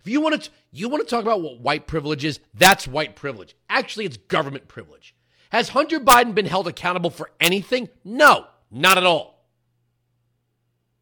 If 0.00 0.10
you 0.10 0.20
want 0.20 0.42
to, 0.42 0.50
you 0.72 0.88
want 0.88 1.06
to 1.06 1.10
talk 1.10 1.22
about 1.22 1.42
what 1.42 1.60
white 1.60 1.86
privilege 1.86 2.24
is, 2.24 2.40
that's 2.54 2.88
white 2.88 3.16
privilege. 3.16 3.54
Actually, 3.68 4.06
it's 4.06 4.16
government 4.16 4.68
privilege. 4.68 5.14
Has 5.50 5.70
Hunter 5.70 6.00
Biden 6.00 6.34
been 6.34 6.46
held 6.46 6.68
accountable 6.68 7.10
for 7.10 7.30
anything? 7.40 7.88
No, 8.04 8.46
not 8.70 8.96
at 8.96 9.04
all. 9.04 9.48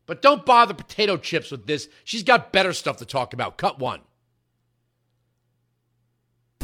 But 0.06 0.22
don't 0.22 0.46
bother 0.46 0.72
potato 0.72 1.18
chips 1.18 1.50
with 1.50 1.66
this. 1.66 1.86
She's 2.02 2.22
got 2.22 2.50
better 2.50 2.72
stuff 2.72 2.96
to 2.96 3.04
talk 3.04 3.34
about. 3.34 3.58
Cut 3.58 3.78
one. 3.78 4.00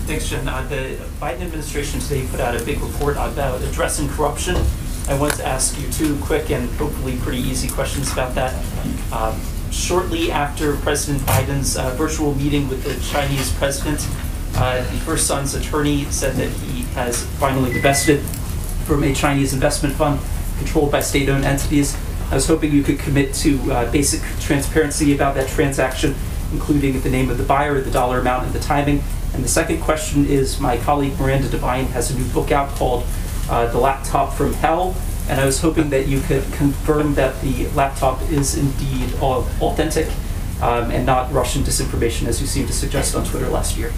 Thanks, 0.06 0.28
Jen. 0.28 0.46
Uh, 0.46 0.60
the 0.68 1.02
Biden 1.18 1.40
administration 1.40 1.98
today 1.98 2.26
put 2.30 2.38
out 2.38 2.54
a 2.54 2.62
big 2.62 2.78
report 2.80 3.16
about 3.16 3.62
addressing 3.62 4.06
corruption. 4.10 4.54
I 5.08 5.18
want 5.18 5.32
to 5.36 5.46
ask 5.46 5.80
you 5.80 5.90
two 5.90 6.18
quick 6.22 6.50
and 6.50 6.68
hopefully 6.72 7.16
pretty 7.22 7.38
easy 7.38 7.68
questions 7.68 8.12
about 8.12 8.34
that. 8.34 8.54
Um, 9.10 9.40
shortly 9.70 10.30
after 10.30 10.76
President 10.76 11.24
Biden's 11.24 11.78
uh, 11.78 11.94
virtual 11.94 12.34
meeting 12.34 12.68
with 12.68 12.84
the 12.84 13.00
Chinese 13.10 13.50
president, 13.52 14.06
uh, 14.56 14.76
the 14.76 14.98
first 15.06 15.26
son's 15.26 15.54
attorney 15.54 16.04
said 16.10 16.36
that 16.36 16.50
he 16.50 16.82
has 16.92 17.24
finally 17.38 17.72
divested 17.72 18.20
from 18.84 19.04
a 19.04 19.14
Chinese 19.14 19.54
investment 19.54 19.94
fund 19.94 20.20
controlled 20.58 20.92
by 20.92 21.00
state 21.00 21.30
owned 21.30 21.46
entities. 21.46 21.96
I 22.30 22.34
was 22.34 22.46
hoping 22.46 22.72
you 22.72 22.82
could 22.82 22.98
commit 22.98 23.32
to 23.36 23.72
uh, 23.72 23.90
basic 23.90 24.20
transparency 24.38 25.14
about 25.14 25.34
that 25.36 25.48
transaction, 25.48 26.14
including 26.52 27.00
the 27.00 27.10
name 27.10 27.30
of 27.30 27.38
the 27.38 27.44
buyer, 27.44 27.80
the 27.80 27.90
dollar 27.90 28.18
amount, 28.18 28.44
and 28.44 28.52
the 28.52 28.60
timing. 28.60 29.02
And 29.34 29.42
the 29.42 29.48
second 29.48 29.80
question 29.80 30.26
is 30.26 30.60
my 30.60 30.76
colleague 30.78 31.18
Miranda 31.18 31.48
Devine 31.48 31.86
has 31.86 32.10
a 32.10 32.14
new 32.16 32.24
book 32.32 32.52
out 32.52 32.68
called 32.70 33.04
uh, 33.50 33.66
The 33.72 33.78
Laptop 33.78 34.32
from 34.32 34.52
Hell. 34.54 34.94
and 35.28 35.40
I 35.40 35.44
was 35.44 35.60
hoping 35.60 35.90
that 35.90 36.06
you 36.06 36.20
could 36.20 36.44
confirm 36.52 37.14
that 37.14 37.40
the 37.40 37.66
laptop 37.68 38.22
is 38.30 38.56
indeed 38.56 39.12
authentic 39.20 40.06
um, 40.62 40.90
and 40.90 41.04
not 41.04 41.32
Russian 41.32 41.62
disinformation, 41.62 42.26
as 42.26 42.40
you 42.40 42.46
seemed 42.46 42.68
to 42.68 42.74
suggest 42.74 43.14
on 43.16 43.24
Twitter 43.24 43.48
last 43.48 43.76
year. 43.76 43.92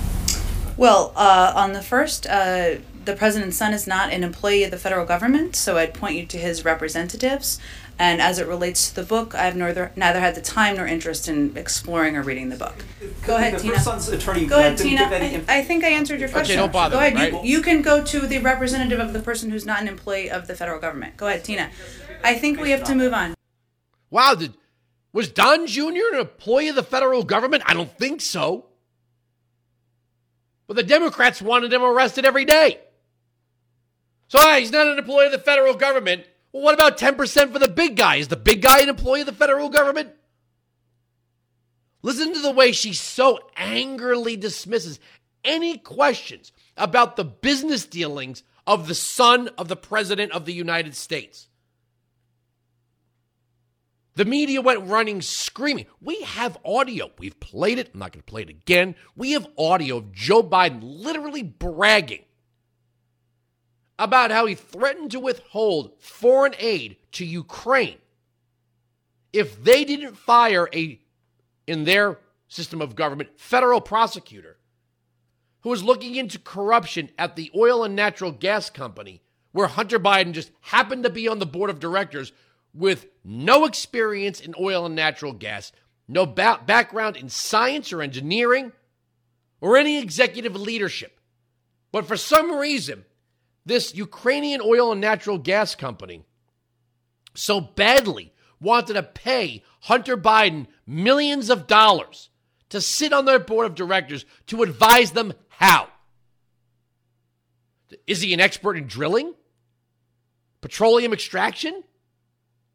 Well, 0.76 1.12
uh, 1.16 1.52
on 1.54 1.72
the 1.72 1.82
first, 1.82 2.26
uh, 2.26 2.76
the 3.06 3.14
president's 3.14 3.56
son 3.56 3.72
is 3.72 3.86
not 3.86 4.12
an 4.12 4.22
employee 4.22 4.64
of 4.64 4.70
the 4.70 4.78
federal 4.78 5.06
government, 5.06 5.56
so 5.56 5.78
I'd 5.78 5.94
point 5.94 6.16
you 6.16 6.26
to 6.26 6.38
his 6.38 6.64
representatives. 6.64 7.58
And 7.98 8.20
as 8.20 8.38
it 8.38 8.46
relates 8.46 8.90
to 8.90 8.96
the 8.96 9.02
book, 9.02 9.34
I've 9.34 9.56
neither, 9.56 9.90
neither 9.96 10.20
had 10.20 10.34
the 10.34 10.42
time 10.42 10.76
nor 10.76 10.86
interest 10.86 11.28
in 11.28 11.56
exploring 11.56 12.14
or 12.14 12.22
reading 12.22 12.50
the 12.50 12.56
book. 12.56 12.84
Go 13.26 13.36
ahead, 13.36 13.54
the 13.54 13.58
Tina. 13.60 13.80
son's 13.80 14.08
attorney 14.08 14.44
Go 14.44 14.58
ahead, 14.58 14.76
Tina. 14.76 15.04
I, 15.04 15.42
I 15.48 15.62
think 15.62 15.82
I 15.82 15.88
answered 15.88 16.20
your 16.20 16.28
question. 16.28 16.54
Okay, 16.54 16.60
don't 16.60 16.72
bother 16.72 16.96
Go 16.96 17.00
ahead. 17.00 17.14
me, 17.32 17.40
You, 17.40 17.56
you 17.56 17.62
can 17.62 17.80
go 17.80 18.04
to 18.04 18.20
the 18.26 18.38
representative 18.40 19.00
of 19.00 19.14
the 19.14 19.20
person 19.20 19.50
who's 19.50 19.64
not 19.64 19.80
an 19.80 19.88
employee 19.88 20.30
of 20.30 20.46
the 20.46 20.54
federal 20.54 20.78
government. 20.78 21.16
Go 21.16 21.28
ahead, 21.28 21.44
Tina. 21.44 21.70
I 22.22 22.34
think 22.34 22.60
we 22.60 22.70
have 22.72 22.84
to 22.84 22.94
move 22.94 23.14
on. 23.14 23.34
Wow, 24.10 24.34
did, 24.34 24.54
was 25.12 25.30
Don 25.30 25.66
Jr. 25.66 25.82
an 26.12 26.20
employee 26.20 26.68
of 26.68 26.76
the 26.76 26.82
federal 26.82 27.22
government? 27.22 27.62
I 27.66 27.72
don't 27.72 27.96
think 27.96 28.20
so. 28.20 28.66
But 30.66 30.76
the 30.76 30.82
Democrats 30.82 31.40
wanted 31.40 31.72
him 31.72 31.82
arrested 31.82 32.26
every 32.26 32.44
day. 32.44 32.80
So 34.28 34.38
he's 34.54 34.72
not 34.72 34.86
an 34.86 34.98
employee 34.98 35.26
of 35.26 35.32
the 35.32 35.38
federal 35.38 35.74
government. 35.74 36.24
Well, 36.52 36.62
what 36.62 36.74
about 36.74 36.98
10% 36.98 37.52
for 37.52 37.58
the 37.58 37.68
big 37.68 37.96
guy? 37.96 38.16
Is 38.16 38.28
the 38.28 38.36
big 38.36 38.62
guy 38.62 38.80
an 38.80 38.88
employee 38.88 39.20
of 39.20 39.26
the 39.26 39.32
federal 39.32 39.68
government? 39.68 40.10
Listen 42.02 42.32
to 42.32 42.40
the 42.40 42.52
way 42.52 42.72
she 42.72 42.92
so 42.92 43.38
angrily 43.56 44.36
dismisses 44.36 45.00
any 45.44 45.78
questions 45.78 46.52
about 46.76 47.16
the 47.16 47.24
business 47.24 47.86
dealings 47.86 48.42
of 48.66 48.88
the 48.88 48.94
son 48.94 49.48
of 49.58 49.68
the 49.68 49.76
President 49.76 50.32
of 50.32 50.44
the 50.44 50.52
United 50.52 50.94
States. 50.94 51.48
The 54.14 54.24
media 54.24 54.62
went 54.62 54.88
running 54.88 55.20
screaming. 55.20 55.86
We 56.00 56.22
have 56.22 56.56
audio. 56.64 57.10
We've 57.18 57.38
played 57.38 57.78
it. 57.78 57.90
I'm 57.92 58.00
not 58.00 58.12
going 58.12 58.22
to 58.22 58.30
play 58.30 58.42
it 58.42 58.50
again. 58.50 58.94
We 59.14 59.32
have 59.32 59.46
audio 59.58 59.98
of 59.98 60.12
Joe 60.12 60.42
Biden 60.42 60.80
literally 60.82 61.42
bragging 61.42 62.24
about 63.98 64.30
how 64.30 64.46
he 64.46 64.54
threatened 64.54 65.10
to 65.10 65.20
withhold 65.20 65.92
foreign 65.98 66.54
aid 66.58 66.96
to 67.12 67.24
Ukraine 67.24 67.98
if 69.32 69.62
they 69.62 69.84
didn't 69.84 70.16
fire 70.16 70.68
a, 70.72 70.98
in 71.66 71.84
their 71.84 72.18
system 72.48 72.80
of 72.80 72.94
government, 72.94 73.28
federal 73.36 73.80
prosecutor 73.80 74.56
who 75.60 75.70
was 75.70 75.82
looking 75.82 76.14
into 76.14 76.38
corruption 76.38 77.10
at 77.18 77.36
the 77.36 77.50
oil 77.54 77.84
and 77.84 77.94
natural 77.94 78.32
gas 78.32 78.70
company 78.70 79.20
where 79.52 79.66
Hunter 79.66 79.98
Biden 79.98 80.32
just 80.32 80.50
happened 80.60 81.02
to 81.02 81.10
be 81.10 81.28
on 81.28 81.38
the 81.38 81.46
board 81.46 81.70
of 81.70 81.80
directors 81.80 82.32
with 82.72 83.06
no 83.24 83.64
experience 83.64 84.40
in 84.40 84.54
oil 84.60 84.86
and 84.86 84.94
natural 84.94 85.32
gas, 85.32 85.72
no 86.06 86.26
ba- 86.26 86.60
background 86.64 87.16
in 87.16 87.28
science 87.28 87.92
or 87.92 88.02
engineering, 88.02 88.72
or 89.60 89.76
any 89.76 89.98
executive 89.98 90.54
leadership. 90.54 91.18
But 91.90 92.06
for 92.06 92.16
some 92.16 92.52
reason, 92.52 93.04
this 93.66 93.94
Ukrainian 93.94 94.62
oil 94.64 94.92
and 94.92 95.00
natural 95.00 95.36
gas 95.36 95.74
company 95.74 96.22
so 97.34 97.60
badly 97.60 98.32
wanted 98.60 98.94
to 98.94 99.02
pay 99.02 99.62
Hunter 99.80 100.16
Biden 100.16 100.68
millions 100.86 101.50
of 101.50 101.66
dollars 101.66 102.30
to 102.70 102.80
sit 102.80 103.12
on 103.12 103.24
their 103.24 103.38
board 103.38 103.66
of 103.66 103.74
directors 103.74 104.24
to 104.46 104.62
advise 104.62 105.10
them 105.10 105.34
how. 105.48 105.88
Is 108.06 108.22
he 108.22 108.32
an 108.32 108.40
expert 108.40 108.76
in 108.76 108.86
drilling? 108.86 109.34
Petroleum 110.60 111.12
extraction? 111.12 111.82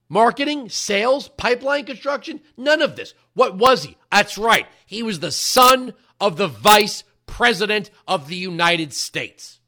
Marketing, 0.07 0.67
sales, 0.69 1.29
pipeline 1.29 1.86
construction? 1.86 2.41
None 2.57 2.81
of 2.81 2.95
this. 2.98 3.13
What 3.33 3.57
was 3.57 3.86
he? 3.86 3.98
That's 4.12 4.38
right. 4.38 4.67
He 4.86 5.03
was 5.03 5.19
the 5.19 5.31
son 5.31 5.93
of 6.19 6.36
the 6.36 6.48
vice 6.48 7.03
president 7.25 7.89
of 8.07 8.27
the 8.27 8.36
United 8.36 8.93
States. 8.93 9.61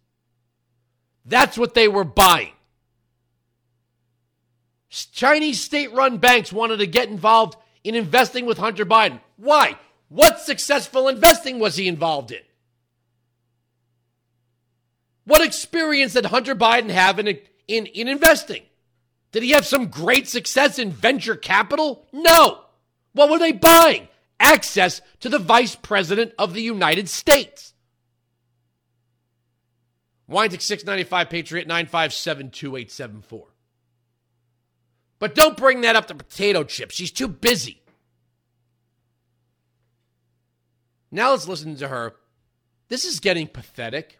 That's 1.25 1.57
what 1.57 1.73
they 1.73 1.87
were 1.87 2.03
buying. 2.03 2.51
Chinese 4.89 5.61
state 5.61 5.91
run 5.93 6.17
banks 6.17 6.53
wanted 6.53 6.77
to 6.77 6.87
get 6.87 7.09
involved 7.09 7.57
in 7.83 7.95
investing 7.95 8.45
with 8.45 8.57
Hunter 8.57 8.85
Biden. 8.85 9.19
Why? 9.37 9.77
What 10.09 10.39
successful 10.39 11.07
investing 11.07 11.57
was 11.57 11.75
he 11.75 11.87
involved 11.87 12.31
in? 12.31 12.41
What 15.25 15.41
experience 15.41 16.13
did 16.13 16.25
Hunter 16.25 16.55
Biden 16.55 16.89
have 16.89 17.17
in, 17.17 17.39
in, 17.67 17.85
in 17.87 18.07
investing? 18.07 18.63
Did 19.31 19.43
he 19.43 19.51
have 19.51 19.65
some 19.65 19.87
great 19.87 20.27
success 20.27 20.77
in 20.77 20.91
venture 20.91 21.35
capital? 21.35 22.05
No. 22.11 22.59
What 23.13 23.29
were 23.29 23.39
they 23.39 23.51
buying? 23.51 24.07
Access 24.39 25.01
to 25.21 25.29
the 25.29 25.39
vice 25.39 25.75
president 25.75 26.33
of 26.37 26.53
the 26.53 26.61
United 26.61 27.09
States. 27.09 27.72
Weintick 30.33 30.61
695 30.61 31.29
Patriot 31.29 31.67
957 31.67 32.49
2874. 32.51 33.47
But 35.19 35.35
don't 35.35 35.55
bring 35.55 35.81
that 35.81 35.95
up 35.95 36.07
to 36.07 36.15
potato 36.15 36.63
chips. 36.63 36.95
She's 36.95 37.11
too 37.11 37.27
busy. 37.27 37.81
Now 41.11 41.31
let's 41.31 41.47
listen 41.47 41.75
to 41.77 41.87
her. 41.87 42.15
This 42.89 43.05
is 43.05 43.19
getting 43.19 43.47
pathetic. 43.47 44.19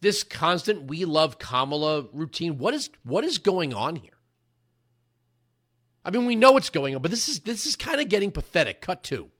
This 0.00 0.22
constant 0.22 0.84
we 0.84 1.04
love 1.04 1.38
Kamala 1.38 2.06
routine. 2.12 2.58
What 2.58 2.74
is 2.74 2.90
what 3.04 3.24
is 3.24 3.38
going 3.38 3.72
on 3.72 3.96
here? 3.96 4.18
I 6.04 6.10
mean, 6.10 6.26
we 6.26 6.36
know 6.36 6.52
what's 6.52 6.70
going 6.70 6.94
on, 6.94 7.02
but 7.02 7.10
this 7.10 7.28
is 7.28 7.40
this 7.40 7.66
is 7.66 7.76
kind 7.76 8.00
of 8.00 8.08
getting 8.08 8.30
pathetic. 8.30 8.80
Cut 8.80 9.02
two. 9.02 9.30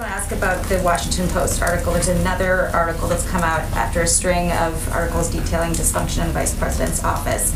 I 0.00 0.02
want 0.02 0.12
to 0.12 0.16
ask 0.16 0.32
about 0.32 0.64
the 0.64 0.82
Washington 0.82 1.28
Post 1.28 1.62
article. 1.62 1.92
There's 1.92 2.08
another 2.08 2.66
article 2.70 3.06
that's 3.06 3.24
come 3.30 3.42
out 3.44 3.60
after 3.76 4.00
a 4.00 4.06
string 4.08 4.50
of 4.50 4.92
articles 4.92 5.30
detailing 5.30 5.70
dysfunction 5.70 6.22
in 6.22 6.26
the 6.26 6.32
vice 6.32 6.52
president's 6.52 7.04
office. 7.04 7.52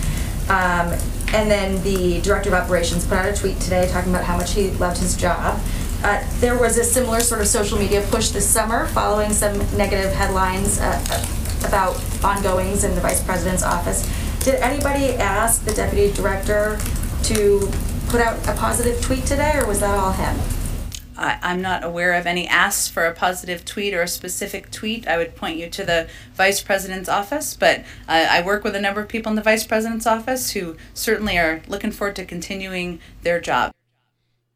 Um, 0.49 0.95
and 1.35 1.51
then 1.51 1.83
the 1.83 2.21
director 2.21 2.51
of 2.51 2.55
operations 2.55 3.05
put 3.05 3.19
out 3.19 3.29
a 3.29 3.35
tweet 3.35 3.59
today 3.59 3.89
talking 3.89 4.15
about 4.15 4.23
how 4.23 4.37
much 4.37 4.53
he 4.53 4.71
loved 4.71 4.99
his 4.99 5.17
job. 5.17 5.61
Uh, 6.05 6.25
there 6.39 6.57
was 6.57 6.79
a 6.79 6.85
similar 6.85 7.19
sort 7.19 7.41
of 7.41 7.49
social 7.49 7.77
media 7.77 8.07
push 8.09 8.29
this 8.29 8.49
summer 8.49 8.87
following 8.87 9.33
some 9.33 9.59
negative 9.77 10.13
headlines 10.13 10.79
uh, 10.79 11.27
about 11.67 12.01
ongoings 12.23 12.85
in 12.85 12.95
the 12.95 13.01
vice 13.01 13.21
president's 13.21 13.65
office. 13.65 14.09
Did 14.45 14.55
anybody 14.63 15.15
ask 15.15 15.65
the 15.65 15.75
deputy 15.75 16.13
director 16.13 16.79
to 17.25 17.69
put 18.07 18.21
out 18.21 18.39
a 18.47 18.53
positive 18.53 19.03
tweet 19.03 19.27
today, 19.27 19.59
or 19.59 19.67
was 19.67 19.81
that 19.81 19.99
all 19.99 20.13
him? 20.13 20.39
I, 21.19 21.39
I'm 21.43 21.61
not 21.61 21.85
aware 21.85 22.15
of 22.15 22.27
any 22.27 22.47
asks 22.47 22.89
for 22.89 23.05
a 23.05 23.15
positive 23.15 23.65
tweet 23.65 23.93
or 23.93 24.03
a 24.03 24.09
specific 24.09 24.71
tweet. 24.71 25.07
I 25.07 25.17
would 25.17 25.35
point 25.35 25.59
you 25.59 25.69
to 25.69 25.85
the 25.85 26.09
vice 26.35 26.63
president's 26.63 27.09
office, 27.09 27.55
but 27.55 27.81
uh, 28.09 28.27
I 28.31 28.43
work 28.43 28.65
with 28.65 28.77
a 28.77 28.81
number 28.81 29.01
of 29.01 29.09
people 29.09 29.31
in 29.31 29.37
the 29.37 29.43
vice 29.43 29.67
president's 29.67 30.07
office 30.07 30.53
who 30.53 30.77
certainly 30.95 31.37
are 31.37 31.63
looking 31.67 31.91
forward 31.91 32.17
to 32.17 32.25
continuing 32.25 33.01
their 33.23 33.41
job. 33.41 33.73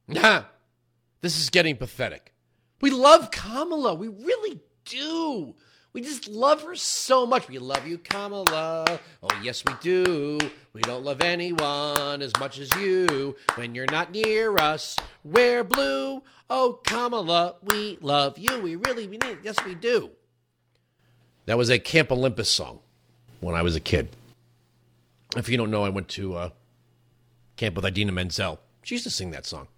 Nah, 0.07 0.45
this 1.21 1.39
is 1.39 1.51
getting 1.51 1.77
pathetic. 1.77 2.33
We 2.81 2.91
love 2.91 3.31
Kamala. 3.31 3.95
We 3.95 4.09
really 4.09 4.61
do. 4.85 5.55
We 5.93 6.01
just 6.01 6.27
love 6.27 6.63
her 6.63 6.75
so 6.75 7.27
much. 7.27 7.49
We 7.49 7.59
love 7.59 7.87
you, 7.87 7.99
Kamala. 7.99 8.99
Oh, 9.23 9.41
yes, 9.43 9.63
we 9.65 9.75
do. 9.83 10.39
We 10.73 10.81
don't 10.81 11.05
love 11.05 11.21
anyone 11.21 12.23
as 12.23 12.33
much 12.41 12.59
as 12.59 12.75
you. 12.77 13.37
When 13.57 13.75
you're 13.75 13.91
not 13.91 14.11
near 14.11 14.57
us, 14.57 14.97
we're 15.23 15.65
blue. 15.65 16.23
Oh, 16.49 16.81
Kamala, 16.85 17.57
we 17.63 17.99
love 18.01 18.39
you. 18.39 18.59
We 18.61 18.77
really, 18.77 19.07
we 19.07 19.19
need, 19.19 19.39
yes, 19.43 19.57
we 19.67 19.75
do. 19.75 20.11
That 21.45 21.59
was 21.59 21.69
a 21.69 21.79
Camp 21.79 22.11
Olympus 22.11 22.49
song 22.49 22.79
when 23.41 23.55
I 23.55 23.63
was 23.63 23.77
a 23.77 23.81
kid. 23.81 24.09
If 25.37 25.49
you 25.49 25.57
don't 25.57 25.71
know, 25.71 25.85
I 25.85 25.89
went 25.91 26.09
to 26.09 26.35
uh, 26.37 26.51
camp 27.57 27.77
with 27.77 27.85
Idina 27.85 28.13
Menzel. 28.13 28.61
She 28.83 28.95
used 28.95 29.05
to 29.05 29.11
sing 29.11 29.31
that 29.33 29.45
song. 29.47 29.69